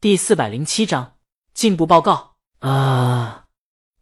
[0.00, 1.18] 第四百零七章
[1.52, 2.36] 进步报告。
[2.60, 3.48] 啊，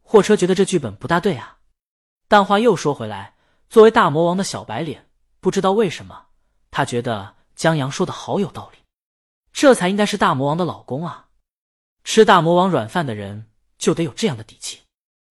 [0.01, 1.59] 货车觉得这剧本不大对啊。
[2.29, 3.35] 但话又说回来，
[3.69, 6.27] 作为大魔王的小白脸，不知道为什么，
[6.71, 8.79] 他觉得江阳说的好有道理。
[9.53, 11.31] 这才应该是大魔王的老公啊！
[12.05, 14.83] 吃大魔王软饭的人就得有这样的底气，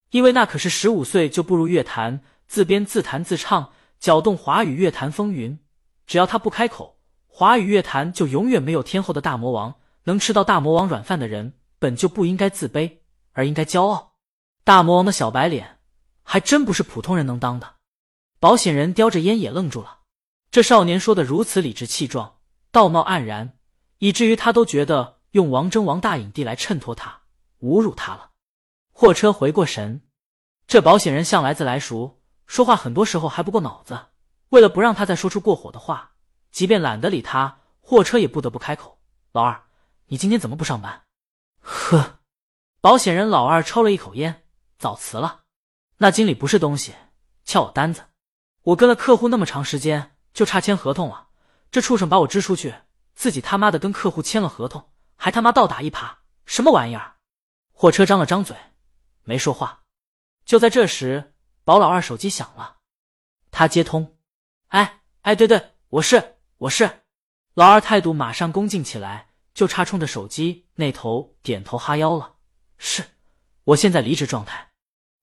[0.10, 3.72] 因为那可是十五岁就步入乐坛，自编自弹自唱，
[4.02, 5.58] 搅动华语乐坛风云。
[6.06, 9.76] 只要他不开口，华语乐坛就永远没有天后的大魔王。
[10.08, 13.00] 能吃到大魔王软饭的人，本就不应该自卑，
[13.34, 14.14] 而应该骄傲。
[14.64, 15.80] 大魔王的小白脸，
[16.24, 17.76] 还真不是普通人能当的。
[18.40, 20.00] 保险人叼着烟也愣住了，
[20.50, 22.38] 这少年说的如此理直气壮，
[22.72, 23.58] 道貌岸然，
[23.98, 27.24] 以至于他都觉得用王争王大影帝来衬托他，
[27.60, 28.32] 侮辱他了。
[28.94, 30.04] 货车回过神，
[30.68, 34.00] 这保险人向来自来熟，说话很多时候还不过脑子。
[34.50, 36.14] 为了不让他再说出过火的话，
[36.50, 39.00] 即便懒得理他，货车也不得不开口
[39.34, 39.64] ：“老二。”
[40.10, 41.04] 你今天怎么不上班？
[41.60, 42.20] 呵，
[42.80, 44.46] 保险人老二抽了一口烟，
[44.80, 45.42] 早辞了。
[45.98, 46.96] 那经理不是东西，
[47.44, 48.06] 撬我单子。
[48.64, 51.28] 我跟了客户那么长时间，就差签合同了。
[51.72, 52.74] 这畜生把我支出去，
[53.16, 57.16] 自己他妈的跟客户签了合同，还他妈倒打一耙，什么玩意儿？
[57.74, 58.56] 货车张了张嘴，
[59.24, 59.84] 没说话。
[60.46, 61.34] 就在这时，
[61.66, 62.78] 保老二手机响了，
[63.52, 64.16] 他接通。
[64.70, 67.04] 哎哎，对对，我是我是。
[67.56, 69.27] 老二态度马上恭敬起来。
[69.58, 72.36] 就差冲着手机那头点头哈腰了。
[72.78, 73.04] 是，
[73.64, 74.70] 我现在离职状态，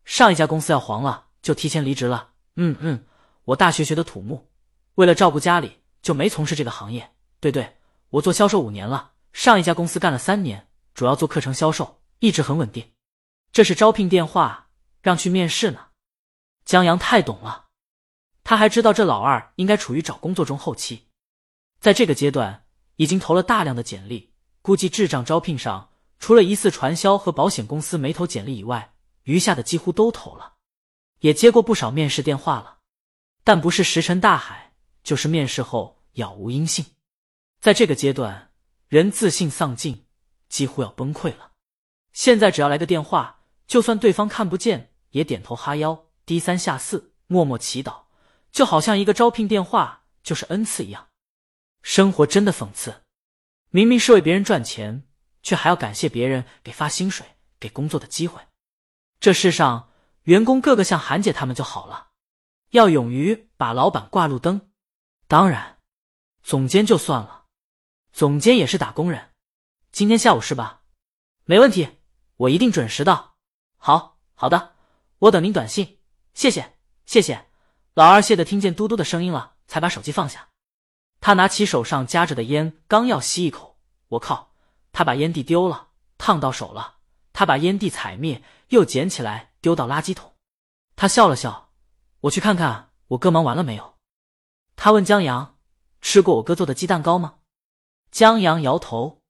[0.05, 2.33] 上一家公司要黄了，就提前离职了。
[2.57, 3.07] 嗯嗯，
[3.45, 4.51] 我大学学的土木，
[4.97, 7.13] 为了照顾家里，就没从事这个行业。
[7.39, 7.77] 对对，
[8.11, 12.91] 我做销售五年了，上一家公司干了三年，主要做课程销售，一直很稳定。
[13.53, 14.69] 这是招聘电话，
[15.01, 15.91] 让去面试呢。
[16.65, 17.67] 江阳太懂了，
[18.43, 21.07] 他还知道这老二应该处于找工作中后期，
[21.79, 22.64] 在这个阶段。
[22.97, 30.55] 已经投了大量的简历，估计智障招聘上除了疑似传销和保险公司没投简历以外，余下的几乎都投了，
[31.21, 32.79] 也接过不少面试电话了，
[33.43, 34.73] 但不是石沉大海，
[35.03, 36.85] 就是面试后杳无音信。
[37.61, 38.51] 在这个阶段，
[38.89, 40.05] 人自信丧尽，
[40.49, 41.53] 几乎要崩溃了。
[42.13, 48.03] 现在只要来个电话，就算对方看不见，也点头哈腰，低三下四，默默祈祷，
[48.53, 51.09] 就好像一个招聘电话就是恩赐一样。
[51.85, 53.03] 生活真的讽刺，
[53.69, 55.07] 明明是为别人赚钱，
[55.43, 57.27] 却还要感谢别人给发薪水、
[57.61, 58.41] 给工作的机会。
[59.21, 59.91] 这世上
[60.23, 62.09] 员工个个像韩姐他们就好了，
[62.71, 64.73] 要勇于把老板挂路灯。
[65.29, 65.79] 当然，
[66.43, 67.45] 总监就算了，
[68.13, 69.33] 总监也是打工人。
[69.93, 70.81] 今天下午是吧？
[71.45, 71.99] 没问题，
[72.37, 73.37] 我一定准时到。
[73.77, 74.75] 好好的，
[75.19, 75.99] 我等您短信。
[76.33, 77.47] 谢谢谢谢，
[77.93, 80.49] 老二谢的听见嘟嘟的声音了，才把手机放下。
[81.25, 84.51] 他拿起手上夹着的烟，刚要吸一口，我靠！
[84.93, 86.97] 他把烟蒂丢了，烫到手了。
[87.33, 90.35] 他把烟蒂踩灭，又捡起来丢到垃圾桶。
[90.97, 91.71] 他笑了笑，
[92.21, 93.95] 我去看看我哥忙完了没有。
[94.77, 95.57] 他问江阳
[96.03, 97.37] ：“吃过我哥做的鸡蛋糕吗？”
[98.13, 99.23] 江阳摇头。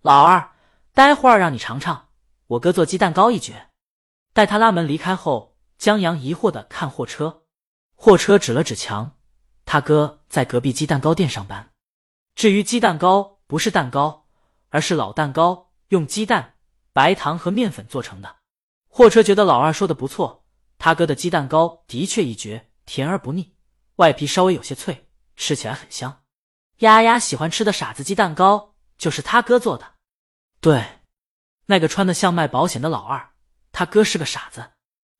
[0.00, 0.52] 老二，
[0.94, 2.10] 待会儿让你尝尝
[2.46, 3.68] 我哥做鸡蛋糕一绝。
[4.32, 7.42] 待他拉门离开后，江阳疑惑的看货车，
[7.96, 9.16] 货车指了指墙。
[9.64, 11.70] 他哥在隔壁鸡蛋糕店上班。
[12.34, 14.26] 至于鸡蛋糕，不是蛋糕，
[14.70, 16.54] 而是老蛋糕，用鸡蛋、
[16.92, 18.36] 白糖和面粉做成的。
[18.88, 20.44] 货车觉得老二说的不错，
[20.78, 23.54] 他哥的鸡蛋糕的确一绝，甜而不腻，
[23.96, 26.22] 外皮稍微有些脆，吃起来很香。
[26.78, 29.94] 丫丫喜欢吃的傻子鸡蛋糕就是他哥做的。
[30.60, 31.00] 对，
[31.66, 33.30] 那个穿的像卖保险的老二，
[33.70, 34.72] 他哥是个傻子。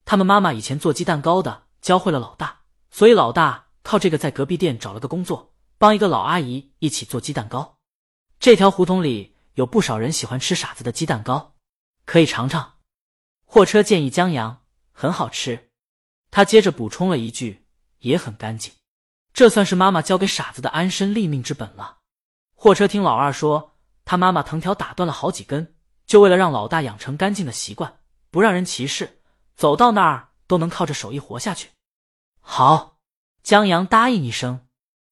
[0.04, 3.61] 他们妈妈以前做鸡蛋糕的，教会了老大，所以老大。
[3.82, 7.78] 靠这个在隔壁店找了个工作，帮一个老阿姨一起做鸡蛋糕。
[8.38, 11.54] 这条胡同里有不少人喜欢吃傻子的鸡蛋糕，
[12.04, 12.74] 可以尝尝。
[13.44, 15.70] 货车建议江阳很好吃，
[16.30, 17.66] 他接着补充了一句
[17.98, 18.72] 也很干净。
[19.32, 21.98] 这算是妈妈教给傻子的安身立命之本了。
[22.54, 25.74] 货车听老二说，他妈妈藤条打断了好几根，
[26.06, 29.20] 就为了让老大养成干净的习惯，不让人歧视，
[29.56, 31.70] 走到哪儿都能靠着手艺活下去。
[32.40, 32.91] 好。
[33.42, 34.66] 江阳答应一声，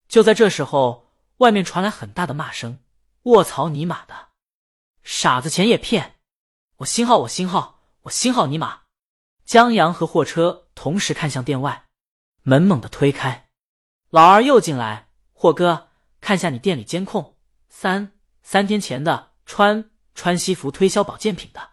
[0.09, 2.79] 就在这时候，外面传来很大的骂声
[3.25, 4.29] ：“卧槽你妈的，
[5.03, 6.21] 傻子钱也骗！
[6.77, 8.83] 我星号我星号我星号你妈！”
[9.45, 11.87] 江阳和货车同时看向店外，
[12.43, 13.49] 门猛地推开，
[14.11, 15.89] 老二又进来：“货哥，
[16.21, 17.37] 看下你店里监控，
[17.69, 18.13] 三
[18.43, 21.71] 三天前的穿穿西服推销保健品的。”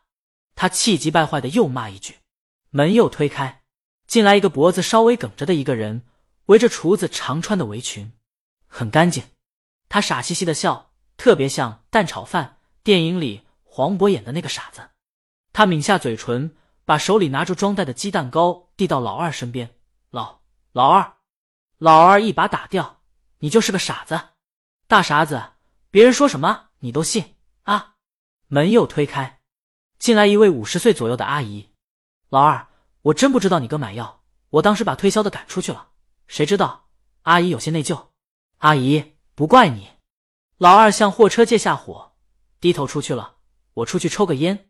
[0.55, 2.15] 他气急败坏的又骂一句，
[2.71, 3.61] 门又推开，
[4.07, 6.01] 进来一个脖子稍微梗着的一个人。
[6.47, 8.11] 围着厨子常穿的围裙，
[8.67, 9.23] 很干净。
[9.87, 14.89] 他傻兮兮的笑，特别像蛋炒饭电影里黄渤演的那个傻子。
[15.53, 16.55] 他抿下嘴唇，
[16.85, 19.75] 把手里拿着装袋的鸡蛋糕递到老二身边。
[20.09, 20.41] 老
[20.71, 21.15] 老二，
[21.77, 23.01] 老二一把打掉。
[23.39, 24.19] 你就是个傻子，
[24.87, 25.51] 大傻子，
[25.91, 27.95] 别人说什么你都信啊！
[28.47, 29.41] 门又推开，
[29.99, 31.69] 进来一位五十岁左右的阿姨。
[32.29, 32.67] 老二，
[33.01, 35.89] 我真不知道你哥买药，我当时把推销的赶出去了，
[36.27, 36.89] 谁知道？
[37.23, 38.07] 阿姨有些内疚。
[38.57, 39.89] 阿姨，不怪你。
[40.57, 42.15] 老二向货车借下火，
[42.59, 43.37] 低头出去了。
[43.75, 44.69] 我出去抽个烟。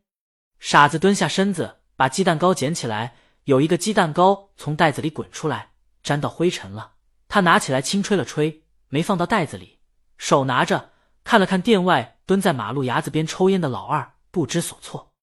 [0.60, 3.16] 傻子蹲下身子，把鸡蛋糕捡起来，
[3.46, 5.72] 有一个鸡蛋糕从袋子里滚出来，
[6.04, 6.94] 沾到灰尘了。
[7.28, 9.80] 他拿起来轻吹了吹，没放到袋子里，
[10.18, 10.92] 手拿着
[11.24, 15.14] 看了看店外蹲在马路牙子边抽烟的老二，不知所措。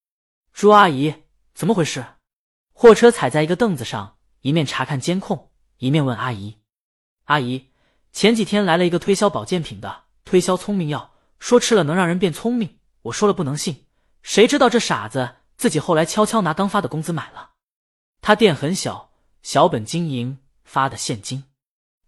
[0.53, 2.05] 朱阿姨，怎么回事？
[2.73, 5.51] 货车踩在一个凳子上，一面查看监控，
[5.85, 6.57] 一面问阿姨
[7.29, 7.69] ：“阿姨，
[8.11, 12.79] 前几天来了一个推销保健品的，推销聪明药，说吃了能让人变聪明。
[13.03, 13.85] 我说了不能信，
[14.23, 17.51] 谁知道这傻子自己后来悄悄拿刚发的工资买了。
[18.23, 21.45] 他店很小，小本经营，发的现金。”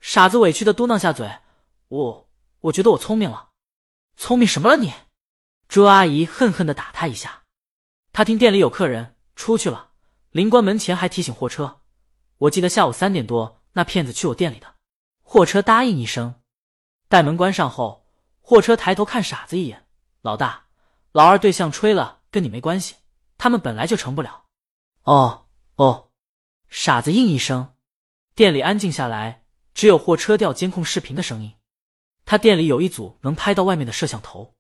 [0.00, 1.30] 傻子委屈的嘟囔下嘴
[1.88, 2.30] ：“我
[2.60, 3.50] 我觉得我聪明了，
[4.16, 4.94] 聪明什么了你？”
[5.68, 7.42] 朱阿姨恨恨的打他一下。
[8.14, 9.90] 他听店里有客人出去了，
[10.30, 11.82] 临关门前还提醒货车
[12.48, 14.74] ：“我记得下午三点多那骗子去我店里的。”
[15.22, 16.40] 货车答应一声。
[17.08, 18.08] 待门关上后，
[18.40, 19.86] 货车抬头看傻子一眼
[20.22, 20.66] ：“老大，
[21.12, 22.96] 老二对象吹了，跟你没关系，
[23.38, 24.46] 他们本来就成不了。”
[25.04, 25.46] 哦
[25.76, 26.10] 哦，
[26.68, 27.74] 傻子应一声。
[28.34, 29.44] 店里安静下来。
[29.76, 31.52] 只有货车调监控视频的声音。
[32.24, 34.54] 他店里有一组能拍到外面的摄像头。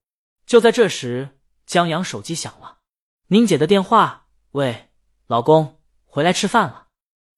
[0.44, 2.80] 就在这时，江阳手机响了，
[3.28, 4.26] 宁姐的电话。
[4.50, 4.90] 喂，
[5.26, 6.88] 老公，回来吃饭了。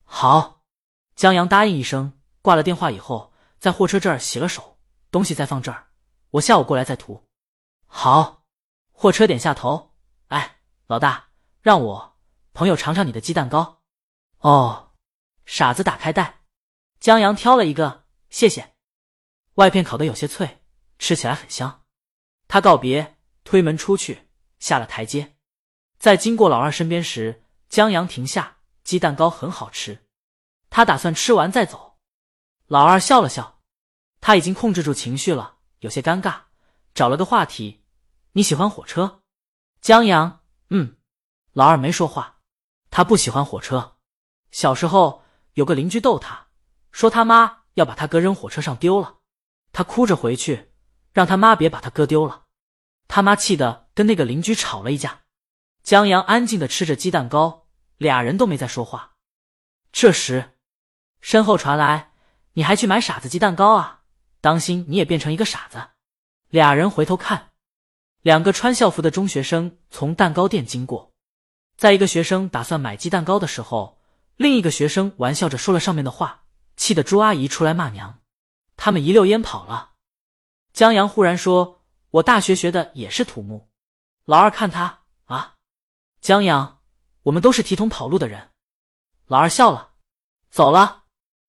[0.02, 0.57] 好，
[1.18, 2.12] 江阳答应一声，
[2.42, 4.78] 挂了电话以后，在货车这儿洗了手，
[5.10, 5.88] 东西再放这儿，
[6.30, 7.26] 我下午过来再涂。
[7.88, 8.44] 好，
[8.92, 9.96] 货车点下头。
[10.28, 11.30] 哎，老大，
[11.60, 12.16] 让我
[12.52, 13.82] 朋友尝尝你的鸡蛋糕。
[14.38, 14.92] 哦，
[15.44, 16.42] 傻子打开袋。
[17.00, 18.76] 江阳挑了一个，谢谢。
[19.54, 20.62] 外片烤的有些脆，
[21.00, 21.82] 吃起来很香。
[22.46, 24.28] 他告别，推门出去，
[24.60, 25.34] 下了台阶。
[25.98, 28.58] 在经过老二身边时，江阳停下。
[28.84, 30.06] 鸡蛋糕很好吃，
[30.78, 31.98] 他打算吃完再走。
[32.68, 33.62] 老二笑了笑，
[34.20, 36.42] 他已经控制住情绪了，有些尴尬，
[36.94, 37.82] 找了个话题
[38.34, 39.22] ：“你喜欢火车？”
[39.82, 40.98] 江阳，嗯。
[41.52, 42.42] 老二没说话，
[42.90, 43.96] 他不喜欢火车。
[44.52, 46.46] 小时候有个邻居逗他。
[46.92, 49.16] 说他妈要把他哥扔火车上丢了，
[49.72, 50.70] 他哭着回去，
[51.12, 52.44] 让他妈别把他哥丢了。
[53.08, 55.22] 他妈气得跟那个邻居吵了一架。
[55.82, 57.66] 江阳安静的吃着鸡蛋糕，
[57.96, 59.16] 俩人都没再说话。
[59.90, 60.54] 这时，
[61.20, 62.12] 身后传来
[62.54, 64.00] ：“你还去买傻子鸡蛋糕啊？
[64.40, 65.88] 当心你也变成一个傻子。”
[66.48, 67.50] 俩人回头看，
[68.22, 71.12] 两个穿校服的中学生从蛋糕店经过。
[71.76, 74.00] 在一个学生打算买鸡蛋糕的时候，
[74.36, 76.44] 另一个学生玩笑着说了上面的话。
[76.76, 78.20] 气得朱阿姨出来骂娘，
[78.76, 79.94] 他们一溜烟跑了。
[80.72, 83.68] 江阳忽然说：“我大学学的也是土木。”
[84.24, 85.56] 老二看他啊，
[86.20, 86.78] 江阳，
[87.24, 88.50] 我们都是提桶跑路的人。
[89.26, 89.94] 老二笑了，
[90.50, 90.97] 走了。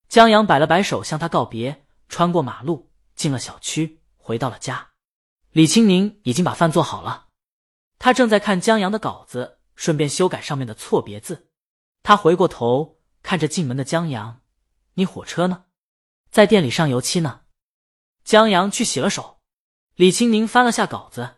[0.10, 4.90] 江阳摆了摆手向他告别，穿过马路，进了小区，回到了家。
[5.52, 7.28] 李青宁已经把饭做好了，
[8.00, 11.52] 他正在看江阳的稿子，顺便修改上面的错别字。
[12.02, 14.42] 他回过头看着进门的江阳。
[14.96, 15.66] 你火车呢？
[16.32, 17.42] 在店里上油漆呢。
[18.24, 19.38] 江阳去洗了手。
[19.94, 21.36] 李青宁翻了下稿子，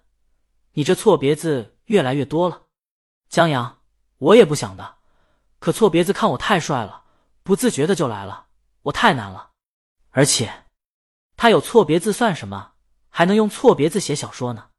[0.73, 2.67] 你这错别字越来越多了。
[3.27, 3.81] 江阳，
[4.17, 4.95] 我也不想的，
[5.59, 7.03] 可错别字看我太帅了，
[7.43, 8.47] 不自觉的就来了。
[8.83, 9.51] 我太难了，
[10.09, 10.65] 而且
[11.37, 12.73] 他有错别字算什么？
[13.09, 14.69] 还能用错别字写小说呢？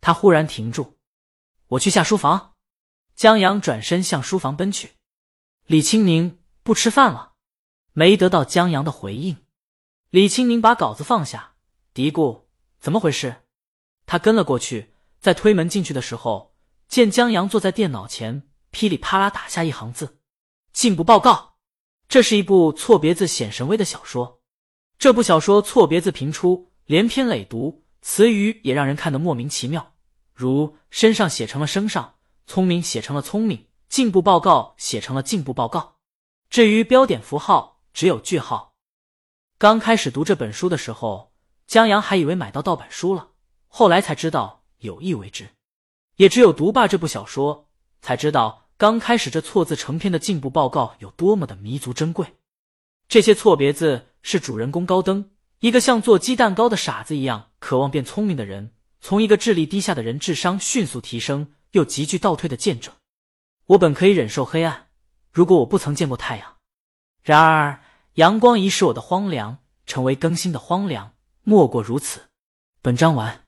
[0.00, 0.98] 他忽然停住，
[1.68, 2.54] 我去下书房。
[3.14, 4.92] 江阳转身向书房奔去。
[5.66, 7.34] 李青宁不吃饭了。
[7.92, 9.44] 没得到江阳的回应，
[10.08, 11.56] 李青宁把稿子放下，
[11.92, 12.46] 嘀咕
[12.80, 13.44] ：“怎么回事？”
[14.06, 16.54] 他跟了过去，在推门进去的时候，
[16.88, 20.20] 见江阳坐在电脑前，噼里啪啦打下一行字
[20.72, 21.51] ：“进步报告。”
[22.12, 24.42] 这是一部错别字显神威的小说。
[24.98, 29.94] 这部小说错别字频出，连篇累读，词语也让人看得莫名其妙，
[30.34, 32.16] 如“身上”写成了“身上
[32.46, 35.96] ”，“聪明”写成了“聪明”，“进步报告”写成了“进步报告”。
[36.50, 38.74] 至于标点符号，只有句号。
[39.56, 41.32] 刚开始读这本书的时候，
[41.66, 43.30] 江阳还以为买到盗版书了，
[43.68, 45.48] 后来才知道有意为之。
[46.16, 47.70] 也只有读罢这部小说，
[48.02, 52.34] 才知道刚开始这错字成篇的进步报告有多么的弥足珍贵。
[53.06, 62.92] 这些错别字是主人公高登，一个像做鸡蛋糕的傻子一样渴望变聪明的人，从一个智力低下的人智商迅速提升又急剧倒退的见证。
[63.66, 64.88] 我本可以忍受黑暗，
[65.30, 66.56] 如果我不曾见过太阳。
[67.22, 67.84] 然而，
[68.14, 71.12] 阳光已使我的荒凉成为更新的荒凉，
[71.44, 72.22] 莫过如此。
[72.80, 73.41] 本章完。